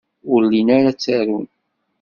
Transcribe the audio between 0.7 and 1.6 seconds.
ara ttarun.